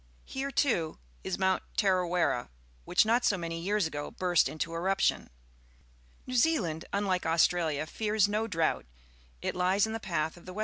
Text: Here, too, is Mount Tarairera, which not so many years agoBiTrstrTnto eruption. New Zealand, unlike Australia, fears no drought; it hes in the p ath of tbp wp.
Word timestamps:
Here, 0.25 0.49
too, 0.49 0.97
is 1.23 1.37
Mount 1.37 1.61
Tarairera, 1.77 2.49
which 2.85 3.05
not 3.05 3.23
so 3.23 3.37
many 3.37 3.59
years 3.61 3.87
agoBiTrstrTnto 3.87 4.73
eruption. 4.73 5.29
New 6.25 6.33
Zealand, 6.33 6.85
unlike 6.91 7.27
Australia, 7.27 7.85
fears 7.85 8.27
no 8.27 8.47
drought; 8.47 8.87
it 9.43 9.53
hes 9.55 9.85
in 9.85 9.93
the 9.93 9.99
p 9.99 10.09
ath 10.11 10.37
of 10.37 10.45
tbp 10.45 10.55
wp. 10.55 10.59